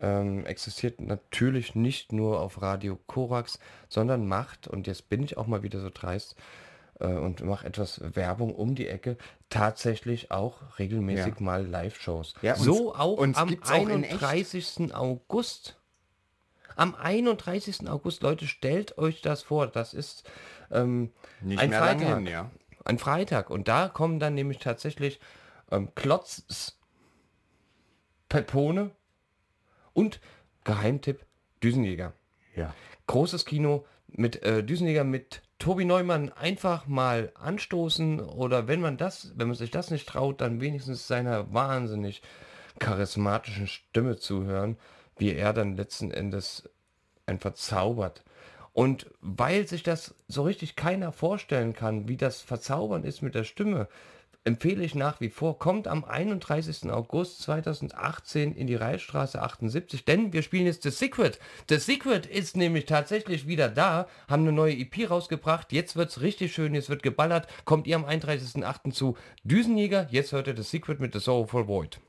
ähm, 0.02 0.46
existiert 0.46 1.00
natürlich 1.00 1.74
nicht 1.74 2.12
nur 2.12 2.42
auf 2.42 2.62
Radio 2.62 3.00
Korax, 3.08 3.58
sondern 3.88 4.28
macht, 4.28 4.68
und 4.68 4.88
jetzt 4.88 5.08
bin 5.08 5.24
ich 5.24 5.38
auch 5.38 5.48
mal 5.48 5.64
wieder 5.64 5.80
so 5.80 5.90
dreist, 5.90 6.36
und 7.00 7.44
mache 7.44 7.68
etwas 7.68 8.00
Werbung 8.16 8.56
um 8.56 8.74
die 8.76 8.88
Ecke, 8.88 9.18
tatsächlich 9.50 10.32
auch 10.32 10.62
regelmäßig 10.80 11.36
Ja. 11.38 11.42
mal 11.44 11.66
Live-Shows. 11.66 12.36
Ja, 12.42 12.54
uns- 12.54 12.64
so 12.64 12.96
auch 12.96 13.18
uns 13.18 13.38
am 13.38 13.50
gibt's 13.50 13.70
auch 13.72 13.88
in 13.88 14.04
echt. 14.04 14.14
31. 14.24 14.94
August. 14.94 15.80
Am 16.78 16.94
31. 16.96 17.90
August, 17.90 18.22
Leute, 18.24 18.48
stellt 18.48 18.98
euch 18.98 19.22
das 19.22 19.42
vor. 19.44 19.68
Das 19.68 19.94
ist 19.94 20.30
ähm, 20.72 21.12
Nicht 21.42 21.60
ein 21.60 21.72
Freitag. 21.72 22.16
hin, 22.18 22.28
ja. 22.28 22.50
Ein 22.84 22.98
Freitag. 23.00 23.50
Und 23.50 23.68
da 23.68 23.88
kommen 23.90 24.20
dann 24.20 24.34
nämlich 24.34 24.60
tatsächlich 24.60 25.20
ähm, 25.72 25.90
Klotz, 25.96 26.78
Pepone 28.30 28.92
und 29.94 30.20
Geheimtipp 30.64 31.26
Düsenjäger. 31.64 32.14
Ja. 32.56 32.74
Großes 33.08 33.46
Kino 33.46 33.86
mit 34.08 34.42
äh, 34.44 34.64
Düsenjäger 34.64 35.04
mit 35.04 35.42
Tobi 35.60 35.86
Neumann 35.86 36.32
einfach 36.34 36.86
mal 36.86 37.32
anstoßen 37.36 38.20
oder 38.20 38.68
wenn 38.68 38.82
man 38.82 38.98
das, 38.98 39.32
wenn 39.36 39.48
man 39.48 39.56
sich 39.56 39.72
das 39.72 39.90
nicht 39.90 40.08
traut, 40.08 40.42
dann 40.42 40.60
wenigstens 40.60 41.08
seiner 41.08 41.54
wahnsinnig 41.54 42.22
charismatischen 42.80 43.68
Stimme 43.68 44.18
zuhören, 44.18 44.78
wie 45.18 45.34
er 45.34 45.54
dann 45.54 45.78
letzten 45.78 46.12
Endes 46.12 46.70
einfach 47.26 47.54
zaubert. 47.54 48.24
Und 48.74 49.10
weil 49.22 49.66
sich 49.68 49.84
das 49.84 50.14
so 50.28 50.44
richtig 50.44 50.76
keiner 50.76 51.14
vorstellen 51.14 51.74
kann, 51.74 52.10
wie 52.10 52.18
das 52.18 52.42
Verzaubern 52.42 53.06
ist 53.06 53.22
mit 53.22 53.34
der 53.34 53.46
Stimme, 53.46 53.88
empfehle 54.46 54.84
ich 54.84 54.96
nach 54.96 55.20
wie 55.20 55.30
vor, 55.30 55.60
kommt 55.60 55.88
am 55.88 56.06
31. 56.06 56.92
August 56.92 57.42
2018 57.42 58.56
in 58.56 58.68
die 58.68 58.76
Reichsstraße 58.76 59.42
78, 59.42 60.06
denn 60.06 60.32
wir 60.32 60.44
spielen 60.44 60.68
jetzt 60.68 60.84
The 60.84 60.92
Secret. 60.92 61.40
The 61.68 61.78
Secret 61.78 62.28
ist 62.28 62.56
nämlich 62.56 62.86
tatsächlich 62.86 63.48
wieder 63.48 63.70
da, 63.70 64.08
haben 64.30 64.44
eine 64.44 64.52
neue 64.52 64.78
EP 64.78 65.10
rausgebracht, 65.10 65.74
jetzt 65.74 65.96
wird's 65.96 66.22
richtig 66.22 66.54
schön, 66.54 66.76
jetzt 66.76 66.90
wird 66.90 67.04
geballert, 67.04 67.48
kommt 67.66 67.88
ihr 67.88 67.96
am 67.96 68.06
31.8. 68.06 68.92
zu 68.92 69.18
Düsenjäger, 69.44 70.08
jetzt 70.12 70.32
hört 70.32 70.48
ihr 70.48 70.56
The 70.56 70.64
Secret 70.64 71.00
mit 71.00 71.14
The 71.14 71.20
Sorrowful 71.20 71.68
Void. 71.68 72.00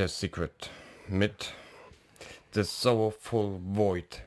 The 0.00 0.08
Secret 0.08 0.70
mit 1.08 1.52
The 2.52 2.62
Soulful 2.62 3.60
Void. 3.62 4.22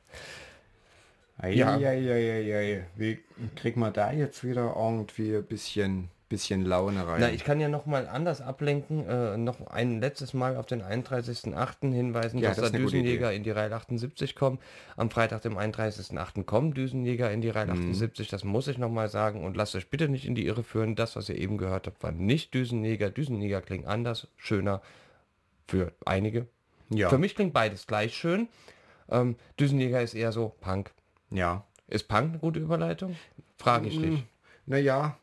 Ja. 1.49 1.73
Eieieiei. 1.77 2.85
Wie 2.95 3.17
kriegt 3.55 3.77
man 3.77 3.91
da 3.91 4.11
jetzt 4.11 4.43
wieder 4.43 4.75
irgendwie 4.77 5.35
ein 5.35 5.43
bisschen, 5.43 6.09
bisschen 6.29 6.63
Laune 6.63 7.07
rein? 7.07 7.21
Na, 7.21 7.31
ich 7.31 7.43
kann 7.43 7.59
ja 7.59 7.69
noch 7.69 7.87
mal 7.87 8.07
anders 8.07 8.39
ablenken, 8.39 9.07
äh, 9.09 9.35
noch 9.35 9.65
ein 9.65 9.99
letztes 9.99 10.35
Mal 10.35 10.57
auf 10.57 10.67
den 10.67 10.83
31.08. 10.83 11.91
hinweisen, 11.91 12.37
Ja, 12.37 12.49
dass 12.49 12.57
das 12.59 12.71
da 12.71 12.77
Düsenjäger 12.77 13.33
in 13.33 13.41
die 13.41 13.49
Reihe 13.49 13.71
78 13.73 14.35
kommen. 14.35 14.59
Am 14.95 15.09
Freitag, 15.09 15.41
dem 15.41 15.57
31.08. 15.57 16.43
kommen 16.43 16.75
Düsenjäger 16.75 17.31
in 17.31 17.41
die 17.41 17.49
Reihe 17.49 17.65
Mhm. 17.65 17.71
78, 17.89 18.27
das 18.27 18.43
muss 18.43 18.67
ich 18.67 18.77
noch 18.77 18.91
mal 18.91 19.09
sagen 19.09 19.43
und 19.43 19.57
lasst 19.57 19.73
euch 19.73 19.89
bitte 19.89 20.07
nicht 20.07 20.27
in 20.27 20.35
die 20.35 20.45
Irre 20.45 20.61
führen. 20.61 20.93
Das, 20.95 21.15
was 21.15 21.29
ihr 21.29 21.37
eben 21.39 21.57
gehört 21.57 21.87
habt, 21.87 22.03
war 22.03 22.11
nicht 22.11 22.53
Düsenjäger. 22.53 23.09
Düsenjäger 23.09 23.61
klingen 23.61 23.87
anders, 23.87 24.27
schöner 24.37 24.83
für 25.67 25.91
einige. 26.05 26.47
Ja. 26.89 27.09
Für 27.09 27.17
mich 27.17 27.35
klingt 27.35 27.53
beides 27.53 27.87
gleich 27.87 28.15
schön. 28.15 28.47
Ähm, 29.09 29.35
Düsenjäger 29.59 30.01
ist 30.01 30.13
eher 30.13 30.31
so 30.31 30.55
Punk. 30.61 30.91
ja. 31.29 31.65
Ist 31.87 32.07
Punk 32.07 32.29
eine 32.29 32.39
gute 32.39 32.59
Überleitung? 32.59 33.17
Frage 33.57 33.89
ich 33.89 33.99
dich. 33.99 34.23
Naja, 34.65 35.17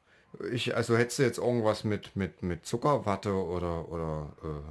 ich, 0.53 0.76
also 0.76 0.97
hättest 0.97 1.18
du 1.18 1.22
jetzt 1.22 1.38
irgendwas 1.38 1.84
mit, 1.84 2.14
mit, 2.14 2.43
mit 2.43 2.66
Zuckerwatte 2.66 3.32
oder, 3.32 3.91
oder 3.91 4.32
äh, 4.45 4.70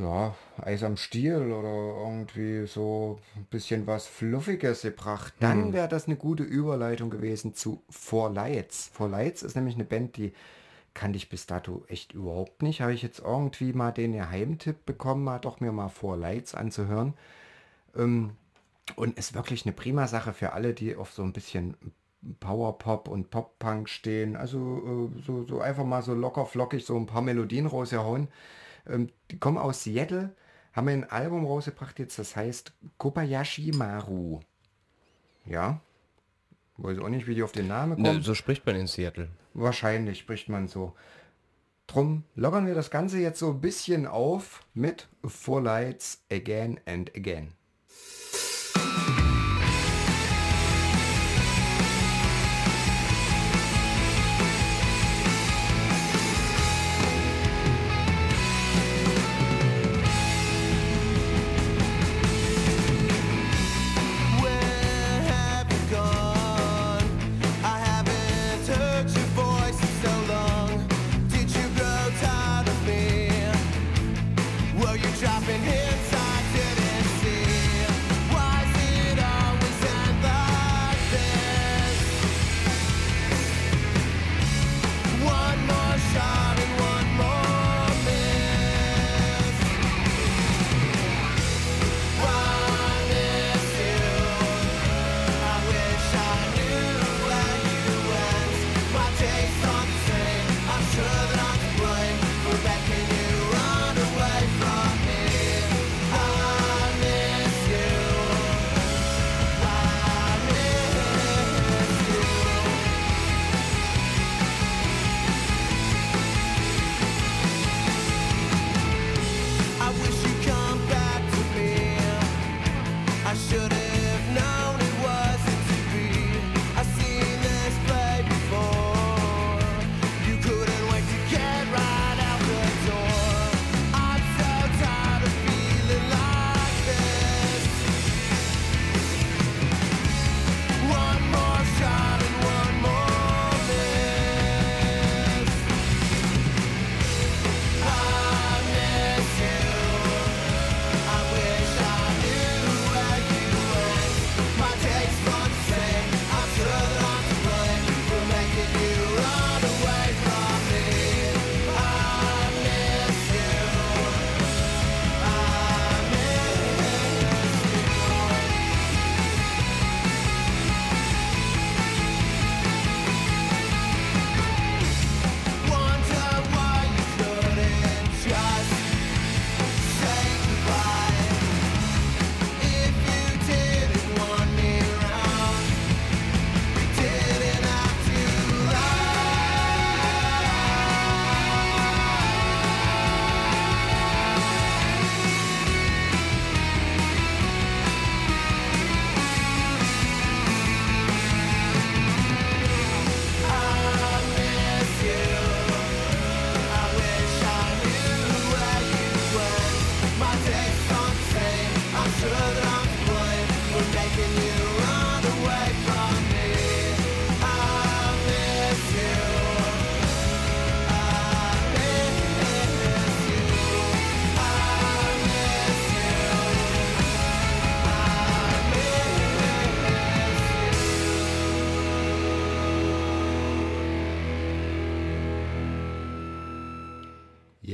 ja, 0.00 0.34
Eis 0.60 0.82
am 0.82 0.96
Stiel 0.96 1.52
oder 1.52 2.02
irgendwie 2.02 2.66
so 2.66 3.20
ein 3.36 3.44
bisschen 3.46 3.86
was 3.86 4.06
Fluffiges 4.06 4.82
gebracht, 4.82 5.34
dann 5.40 5.72
wäre 5.72 5.88
das 5.88 6.06
eine 6.06 6.16
gute 6.16 6.42
Überleitung 6.42 7.10
gewesen 7.10 7.54
zu 7.54 7.82
For 7.90 8.30
Lights. 8.30 8.90
For 8.92 9.08
Lights 9.08 9.42
ist 9.42 9.54
nämlich 9.54 9.74
eine 9.74 9.84
Band, 9.84 10.16
die 10.16 10.32
kannte 10.94 11.16
ich 11.16 11.28
bis 11.28 11.46
dato 11.46 11.84
echt 11.88 12.12
überhaupt 12.12 12.62
nicht. 12.62 12.80
Habe 12.80 12.92
ich 12.92 13.02
jetzt 13.02 13.20
irgendwie 13.20 13.72
mal 13.72 13.92
den 13.92 14.12
Geheimtipp 14.12 14.84
bekommen, 14.84 15.24
mal 15.24 15.38
doch 15.38 15.60
mir 15.60 15.72
mal 15.72 15.88
For 15.88 16.16
Lights 16.16 16.54
anzuhören. 16.54 17.14
Ähm, 17.96 18.36
und 18.96 19.18
ist 19.18 19.34
wirklich 19.34 19.64
eine 19.64 19.72
prima 19.72 20.06
Sache 20.06 20.32
für 20.32 20.52
alle, 20.52 20.74
die 20.74 20.96
auf 20.96 21.12
so 21.12 21.22
ein 21.22 21.32
bisschen 21.32 21.76
Powerpop 22.40 23.08
und 23.08 23.30
Pop-Punk 23.30 23.88
stehen. 23.88 24.36
Also 24.36 25.10
äh, 25.16 25.22
so, 25.22 25.44
so 25.44 25.60
einfach 25.60 25.84
mal 25.84 26.02
so 26.02 26.14
locker 26.14 26.46
flockig 26.46 26.84
so 26.84 26.96
ein 26.96 27.06
paar 27.06 27.22
Melodien 27.22 27.66
rausgehauen. 27.66 28.28
Ähm, 28.86 29.10
die 29.30 29.38
kommen 29.38 29.58
aus 29.58 29.84
Seattle, 29.84 30.34
haben 30.72 30.88
ein 30.88 31.10
Album 31.10 31.46
rausgebracht 31.46 31.98
jetzt, 31.98 32.18
das 32.18 32.36
heißt 32.36 32.72
Kobayashi 32.98 33.72
Maru. 33.72 34.40
Ja. 35.44 35.80
Weiß 36.78 36.98
auch 36.98 37.08
nicht, 37.08 37.26
wie 37.26 37.34
die 37.34 37.42
auf 37.42 37.52
den 37.52 37.68
Namen 37.68 38.02
kommen. 38.02 38.16
Ne, 38.16 38.22
so 38.22 38.34
spricht 38.34 38.64
man 38.66 38.76
in 38.76 38.86
Seattle. 38.86 39.28
Wahrscheinlich 39.54 40.18
spricht 40.18 40.48
man 40.48 40.68
so. 40.68 40.94
Drum 41.86 42.24
lockern 42.34 42.66
wir 42.66 42.74
das 42.74 42.90
Ganze 42.90 43.18
jetzt 43.18 43.38
so 43.38 43.50
ein 43.50 43.60
bisschen 43.60 44.06
auf 44.06 44.64
mit 44.72 45.08
Four 45.24 45.62
Lights 45.62 46.24
Again 46.30 46.80
and 46.86 47.14
Again. 47.14 47.52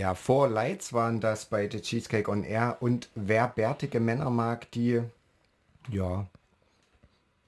Ja, 0.09 0.15
Four 0.15 0.49
Lights 0.49 0.95
waren 0.95 1.21
das 1.21 1.45
bei 1.45 1.69
The 1.71 1.83
Cheesecake 1.83 2.31
on 2.31 2.43
Air 2.43 2.79
und 2.81 3.11
wer 3.15 3.47
bärtige 3.47 4.01
Männer 4.01 4.31
mag, 4.31 4.71
die 4.71 5.03
ja 5.91 6.27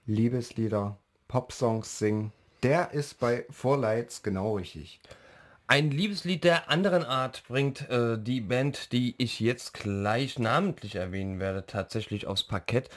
Liebeslieder, 0.04 0.98
Popsongs 1.26 1.98
singen, 1.98 2.32
der 2.62 2.90
ist 2.90 3.18
bei 3.18 3.46
Four 3.48 3.78
Lights 3.78 4.22
genau 4.22 4.56
richtig. 4.58 5.00
Ein 5.68 5.90
Liebeslied 5.90 6.44
der 6.44 6.68
anderen 6.68 7.02
Art 7.02 7.44
bringt 7.48 7.88
äh, 7.88 8.18
die 8.18 8.42
Band, 8.42 8.92
die 8.92 9.14
ich 9.16 9.40
jetzt 9.40 9.72
gleich 9.72 10.38
namentlich 10.38 10.96
erwähnen 10.96 11.40
werde, 11.40 11.64
tatsächlich 11.64 12.26
aufs 12.26 12.44
Parkett. 12.44 12.90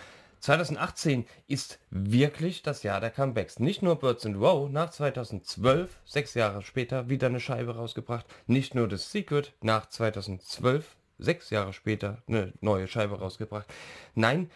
2018 0.44 1.26
ist 1.48 1.80
wirklich 1.89 2.64
das 2.64 2.84
Jahr 2.84 3.00
der 3.00 3.12
Comebacks. 3.12 3.60
Nicht 3.60 3.82
nur 3.82 3.98
Birds 3.98 4.26
and 4.26 4.36
Row 4.36 4.70
nach 4.70 4.89
2012, 4.89 6.02
sechs 6.04 6.34
Jahre 6.34 6.62
später, 6.64 7.08
wieder 7.08 7.28
eine 7.28 7.39
Scheibe 7.39 7.78
rausgebracht. 7.78 8.26
Nicht 8.46 8.76
nur 8.76 8.89
The 8.89 8.98
Secret 8.98 9.54
nach 9.62 9.88
2012, 9.88 10.98
sechs 11.18 11.50
Jahre 11.50 11.72
später, 11.72 12.18
eine 12.28 12.52
neue 12.60 12.89
Scheibe 12.89 13.20
rausgebracht. 13.20 13.68
Nein, 14.16 14.52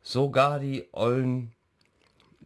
sogar 0.00 0.58
die 0.58 0.88
ollen, 0.92 1.52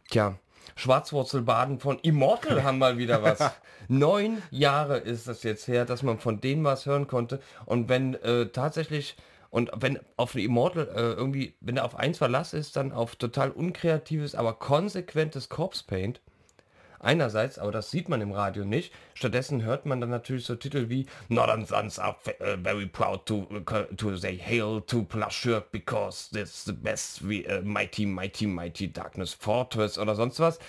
tja, 0.09 0.37
Schwarzwurzelbaden 0.75 1.79
von 1.79 1.97
Immortal 1.99 2.61
haben 2.61 2.77
mal 2.77 2.97
wieder 2.97 3.23
was. 3.23 3.39
Neun 3.87 4.43
Jahre 4.51 4.97
ist 4.97 5.29
das 5.29 5.43
jetzt 5.43 5.69
her, 5.69 5.85
dass 5.85 6.03
man 6.03 6.19
von 6.19 6.41
denen 6.41 6.65
was 6.65 6.85
hören 6.85 7.07
konnte. 7.07 7.39
Und 7.65 7.87
wenn 7.87 8.15
äh, 8.15 8.47
tatsächlich, 8.47 9.15
und 9.51 9.69
wenn 9.75 9.99
auf 10.15 10.33
eine 10.33 10.45
Immortal 10.45 10.87
äh, 10.87 11.11
irgendwie, 11.11 11.55
wenn 11.59 11.75
er 11.75 11.83
auf 11.83 11.95
eins 11.97 12.17
Verlass 12.17 12.53
ist, 12.53 12.77
dann 12.77 12.93
auf 12.93 13.17
total 13.17 13.51
unkreatives, 13.51 14.33
aber 14.33 14.53
konsequentes 14.53 15.49
Corpse 15.49 15.83
Paint. 15.85 16.21
Einerseits, 17.03 17.57
aber 17.57 17.71
das 17.71 17.89
sieht 17.89 18.09
man 18.09 18.21
im 18.21 18.31
Radio 18.31 18.63
nicht. 18.63 18.93
Stattdessen 19.15 19.63
hört 19.63 19.87
man 19.87 19.99
dann 19.99 20.11
natürlich 20.11 20.45
so 20.45 20.55
Titel 20.55 20.87
wie 20.87 21.07
Northern 21.29 21.65
Sons 21.65 21.97
are 21.97 22.15
uh, 22.39 22.63
very 22.63 22.85
proud 22.85 23.25
to, 23.25 23.47
to 23.97 24.15
say 24.15 24.37
hail 24.37 24.81
to 24.81 25.03
Plashirk 25.03 25.71
because 25.71 26.29
that's 26.31 26.63
the 26.63 26.71
best 26.71 27.27
we, 27.27 27.43
uh, 27.47 27.61
mighty, 27.63 28.05
mighty, 28.05 28.45
mighty 28.45 28.93
Darkness 28.93 29.33
Fortress 29.33 29.97
oder 29.97 30.15
sonst 30.15 30.39
was. 30.39 30.59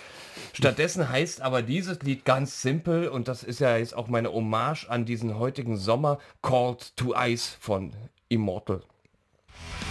Stattdessen 0.53 1.07
heißt 1.07 1.41
aber 1.41 1.61
dieses 1.61 2.01
Lied 2.01 2.25
ganz 2.25 2.63
simpel 2.63 3.07
und 3.09 3.27
das 3.27 3.43
ist 3.43 3.59
ja 3.59 3.77
jetzt 3.77 3.95
auch 3.95 4.07
meine 4.07 4.33
Hommage 4.33 4.89
an 4.89 5.05
diesen 5.05 5.37
heutigen 5.37 5.77
Sommer 5.77 6.17
Called 6.41 6.97
to 6.97 7.13
Ice 7.15 7.55
von 7.59 7.93
Immortal. 8.33 8.81
This 9.79 9.82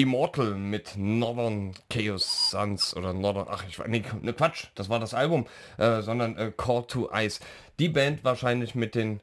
Immortal 0.00 0.54
mit 0.54 0.96
Northern 0.96 1.74
Chaos 1.90 2.50
Suns 2.50 2.96
oder 2.96 3.12
Northern, 3.12 3.46
ach 3.50 3.64
ich 3.68 3.78
weiß, 3.78 3.86
nee, 3.88 4.02
ne 4.22 4.32
Quatsch, 4.32 4.68
das 4.74 4.88
war 4.88 4.98
das 4.98 5.12
Album, 5.12 5.46
äh, 5.76 6.00
sondern 6.00 6.38
äh, 6.38 6.52
Call 6.56 6.84
to 6.86 7.10
Ice. 7.12 7.40
Die 7.78 7.90
Band 7.90 8.24
wahrscheinlich 8.24 8.74
mit 8.74 8.94
den, 8.94 9.20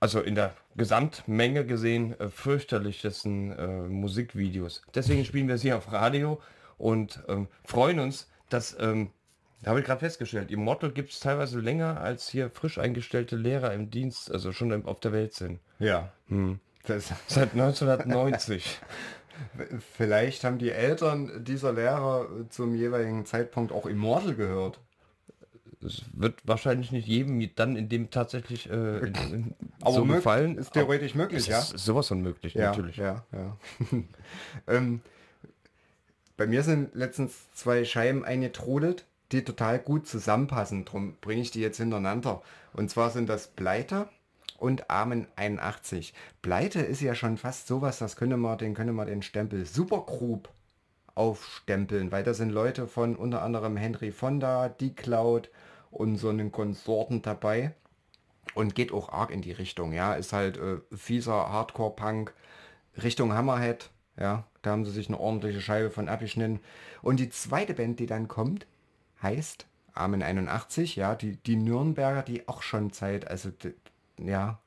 also 0.00 0.20
in 0.20 0.34
der 0.34 0.54
Gesamtmenge 0.76 1.66
gesehen, 1.66 2.18
äh, 2.18 2.30
fürchterlichsten 2.30 3.52
äh, 3.52 3.66
Musikvideos. 3.66 4.80
Deswegen 4.94 5.26
spielen 5.26 5.48
wir 5.48 5.56
es 5.56 5.62
hier 5.62 5.76
auf 5.76 5.92
Radio 5.92 6.40
und 6.78 7.22
ähm, 7.28 7.48
freuen 7.62 8.00
uns, 8.00 8.30
dass, 8.48 8.74
ähm, 8.80 9.10
habe 9.66 9.80
ich 9.80 9.84
gerade 9.84 10.00
festgestellt, 10.00 10.50
Immortal 10.50 10.92
gibt 10.92 11.12
es 11.12 11.20
teilweise 11.20 11.60
länger 11.60 12.00
als 12.00 12.30
hier 12.30 12.48
frisch 12.48 12.78
eingestellte 12.78 13.36
Lehrer 13.36 13.74
im 13.74 13.90
Dienst, 13.90 14.32
also 14.32 14.52
schon 14.52 14.86
auf 14.86 15.00
der 15.00 15.12
Welt 15.12 15.34
sind. 15.34 15.60
Ja. 15.78 16.12
Das, 16.86 17.12
Seit 17.26 17.52
1990. 17.52 18.80
vielleicht 19.94 20.44
haben 20.44 20.58
die 20.58 20.70
Eltern 20.70 21.44
dieser 21.44 21.72
Lehrer 21.72 22.28
zum 22.50 22.74
jeweiligen 22.74 23.26
Zeitpunkt 23.26 23.72
auch 23.72 23.86
Immortal 23.86 24.34
gehört. 24.34 24.80
Es 25.84 26.02
wird 26.12 26.40
wahrscheinlich 26.44 26.92
nicht 26.92 27.08
jedem 27.08 27.50
dann 27.56 27.76
in 27.76 27.88
dem 27.88 28.10
tatsächlich 28.10 28.70
äh, 28.70 28.98
in, 28.98 29.14
in 29.14 29.54
Aber 29.80 29.94
so 29.94 30.04
gefallen. 30.04 30.56
ist 30.56 30.72
theoretisch 30.72 31.14
Aber 31.14 31.24
möglich, 31.24 31.46
ja? 31.48 31.58
Ist 31.58 31.78
sowas 31.78 32.08
von 32.08 32.20
möglich, 32.22 32.54
Ja, 32.54 32.70
natürlich. 32.70 32.96
ja, 32.96 33.24
ja. 33.32 33.56
ähm, 34.68 35.00
bei 36.36 36.46
mir 36.46 36.62
sind 36.62 36.94
letztens 36.94 37.50
zwei 37.52 37.84
Scheiben 37.84 38.24
eingetrudelt, 38.24 39.04
die 39.32 39.44
total 39.44 39.78
gut 39.78 40.06
zusammenpassen. 40.06 40.84
Drum 40.84 41.16
bringe 41.20 41.42
ich 41.42 41.50
die 41.50 41.60
jetzt 41.60 41.78
hintereinander. 41.78 42.42
Und 42.72 42.90
zwar 42.90 43.10
sind 43.10 43.28
das 43.28 43.48
Pleite 43.48 44.08
und 44.62 44.90
Amen 44.90 45.26
81. 45.34 46.14
Pleite 46.40 46.80
ist 46.80 47.00
ja 47.00 47.16
schon 47.16 47.36
fast 47.36 47.66
sowas, 47.66 47.98
das 47.98 48.14
könnte 48.14 48.36
man, 48.36 48.58
den 48.58 48.74
könnte 48.74 48.92
man 48.92 49.08
den 49.08 49.22
Stempel 49.22 49.66
Supergroup 49.66 50.48
aufstempeln, 51.16 52.12
weil 52.12 52.22
da 52.22 52.32
sind 52.32 52.50
Leute 52.50 52.86
von 52.86 53.16
unter 53.16 53.42
anderem 53.42 53.76
Henry 53.76 54.12
Fonda, 54.12 54.68
Die 54.68 54.94
Cloud 54.94 55.50
und 55.90 56.16
so 56.16 56.28
einen 56.28 56.52
Konsorten 56.52 57.22
dabei 57.22 57.74
und 58.54 58.76
geht 58.76 58.92
auch 58.92 59.08
arg 59.08 59.32
in 59.32 59.42
die 59.42 59.50
Richtung, 59.50 59.92
ja, 59.92 60.14
ist 60.14 60.32
halt 60.32 60.58
äh, 60.58 60.76
fieser 60.96 61.50
Hardcore-Punk 61.50 62.32
Richtung 63.02 63.32
Hammerhead, 63.32 63.90
ja, 64.16 64.44
da 64.62 64.70
haben 64.70 64.84
sie 64.84 64.92
sich 64.92 65.08
eine 65.08 65.18
ordentliche 65.18 65.60
Scheibe 65.60 65.90
von 65.90 66.08
abgeschnitten. 66.08 66.60
Und 67.02 67.18
die 67.18 67.30
zweite 67.30 67.74
Band, 67.74 67.98
die 67.98 68.06
dann 68.06 68.28
kommt, 68.28 68.68
heißt 69.22 69.66
Amen 69.92 70.22
81, 70.22 70.94
ja, 70.94 71.16
die, 71.16 71.36
die 71.36 71.56
Nürnberger, 71.56 72.22
die 72.22 72.48
auch 72.48 72.62
schon 72.62 72.92
Zeit, 72.92 73.26
also 73.26 73.50
ja, 74.18 74.60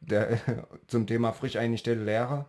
der, 0.00 0.38
zum 0.86 1.06
Thema 1.06 1.32
frisch 1.32 1.56
eingestellte 1.56 2.04
Lehrer, 2.04 2.46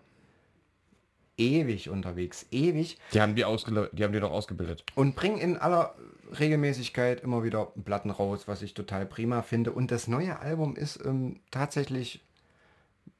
ewig 1.37 1.89
unterwegs, 1.89 2.45
ewig 2.51 2.97
Die 3.13 3.21
haben 3.21 3.35
die, 3.35 3.41
die 3.43 4.03
haben 4.03 4.13
die 4.13 4.19
doch 4.19 4.31
ausgebildet. 4.31 4.83
und 4.95 5.15
bringen 5.15 5.37
in 5.37 5.57
aller 5.57 5.95
Regelmäßigkeit 6.39 7.21
immer 7.21 7.43
wieder 7.43 7.73
Platten 7.83 8.09
raus, 8.09 8.47
was 8.47 8.61
ich 8.61 8.73
total 8.73 9.05
prima 9.05 9.41
finde. 9.41 9.71
Und 9.71 9.91
das 9.91 10.07
neue 10.07 10.39
Album 10.39 10.75
ist 10.75 11.03
ähm, 11.05 11.41
tatsächlich, 11.51 12.23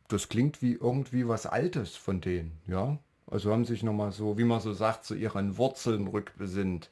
das 0.08 0.30
klingt 0.30 0.62
wie 0.62 0.74
irgendwie 0.74 1.28
was 1.28 1.46
Altes 1.46 1.96
von 1.96 2.22
denen, 2.22 2.60
ja. 2.68 2.98
Also 3.28 3.52
haben 3.52 3.66
sich 3.66 3.82
nochmal 3.82 4.12
so, 4.12 4.38
wie 4.38 4.44
man 4.44 4.60
so 4.60 4.74
sagt, 4.74 5.06
zu 5.06 5.16
ihren 5.16 5.58
Wurzeln 5.58 6.08
rückbesinnt. 6.08 6.90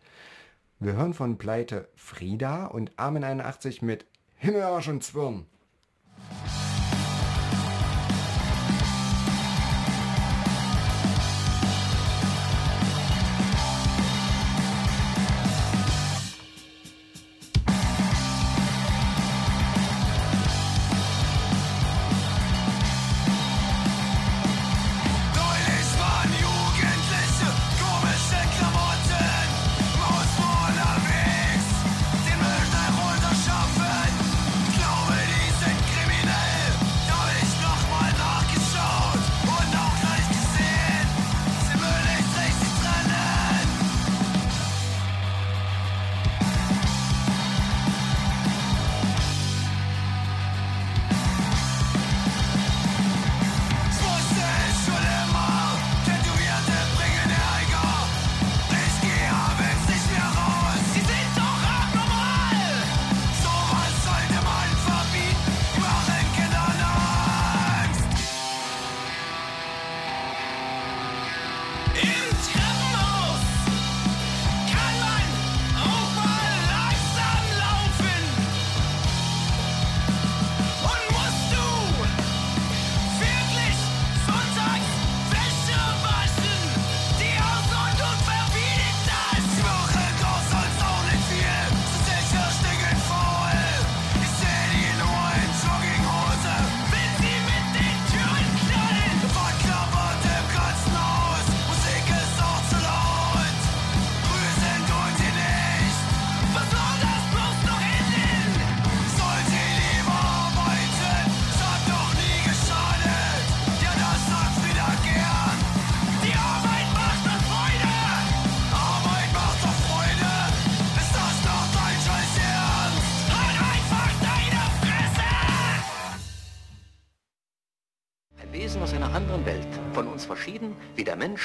Wir 0.79 0.93
hören 0.93 1.13
von 1.13 1.37
Pleite 1.37 1.89
Frieda 1.95 2.67
und 2.67 2.93
Armin 2.95 3.25
81 3.25 3.81
mit 3.81 4.05
Himmelarsch 4.37 4.87
und 4.87 5.03
Zwirn. 5.03 5.45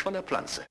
Von 0.04 0.12
der 0.12 0.22
Pflanze. 0.22 0.66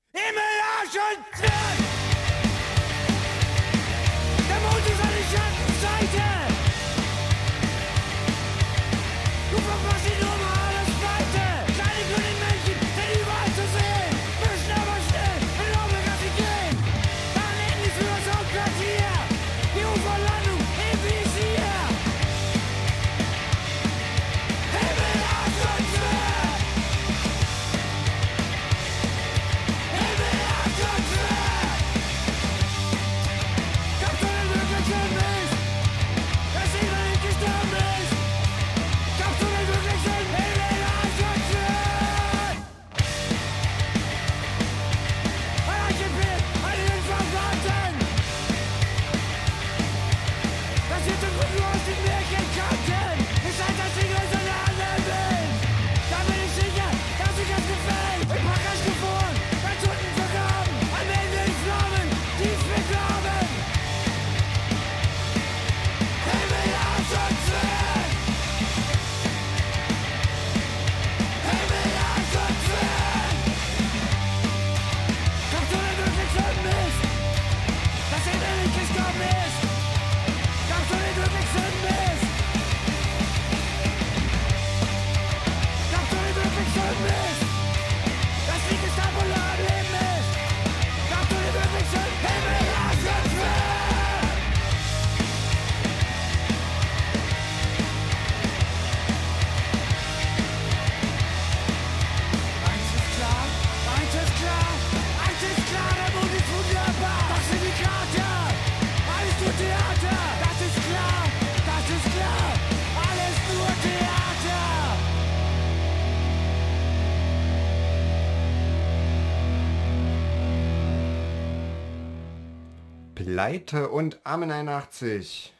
Leite 123.34 123.88
und 123.88 124.20
Amen 124.22 124.52
81. 124.52 125.52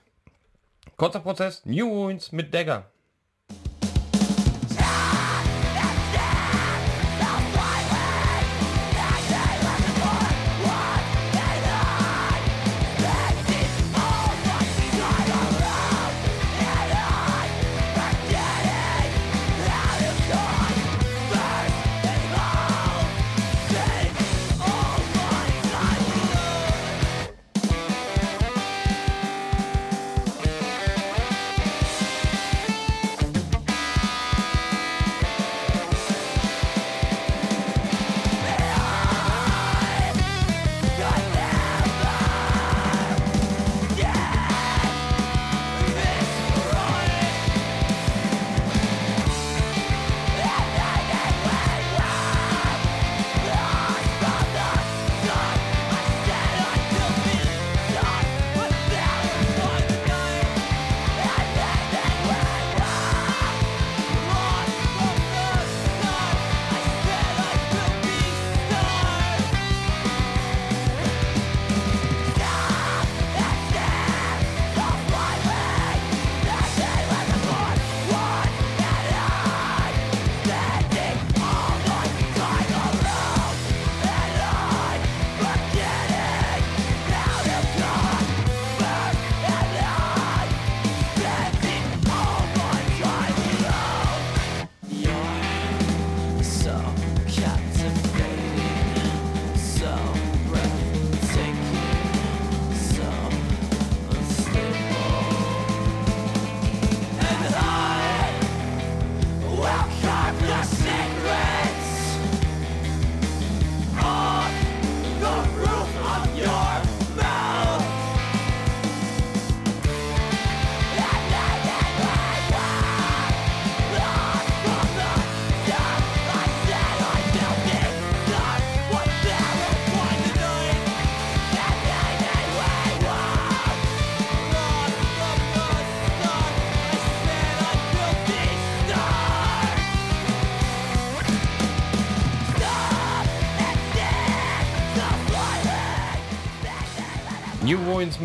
Kurzer 0.97 1.19
Prozess, 1.19 1.63
News 1.65 2.31
mit 2.31 2.55
Dagger. 2.55 2.89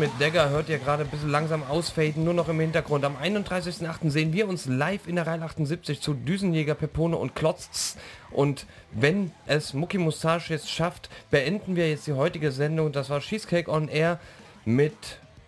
mit 0.00 0.10
Dagger 0.18 0.48
hört 0.48 0.70
ihr 0.70 0.78
gerade 0.78 1.04
ein 1.04 1.10
bisschen 1.10 1.28
langsam 1.28 1.62
ausfaden, 1.62 2.24
nur 2.24 2.32
noch 2.32 2.48
im 2.48 2.58
Hintergrund. 2.58 3.04
Am 3.04 3.18
31.08. 3.18 4.08
sehen 4.08 4.32
wir 4.32 4.48
uns 4.48 4.64
live 4.64 5.06
in 5.06 5.16
der 5.16 5.26
Reihe 5.26 5.42
78 5.42 6.00
zu 6.00 6.14
Düsenjäger, 6.14 6.74
Pepone 6.74 7.18
und 7.18 7.34
Klotz. 7.34 7.98
Und 8.30 8.64
wenn 8.92 9.30
es 9.46 9.74
Mucki 9.74 9.98
Mustache 9.98 10.54
jetzt 10.54 10.70
schafft, 10.70 11.10
beenden 11.30 11.76
wir 11.76 11.90
jetzt 11.90 12.06
die 12.06 12.14
heutige 12.14 12.50
Sendung. 12.50 12.92
Das 12.92 13.10
war 13.10 13.20
Cheesecake 13.20 13.70
on 13.70 13.88
Air 13.88 14.18
mit 14.64 14.94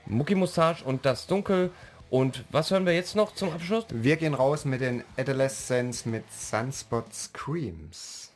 Mucki 0.05 0.35
Mustache 0.35 0.85
und 0.85 1.07
das 1.07 1.27
Dunkel. 1.27 1.71
Und 2.11 2.45
was 2.51 2.71
hören 2.71 2.85
wir 2.85 2.93
jetzt 2.93 3.17
noch 3.17 3.35
zum 3.35 3.53
Abschluss? 3.53 3.87
Wir 3.89 4.17
gehen 4.19 4.35
raus 4.35 4.67
mit 4.67 4.83
den 4.83 5.03
Adolescents 5.17 6.05
mit 6.05 6.25
Sunspot 6.31 7.15
Screams. 7.15 8.31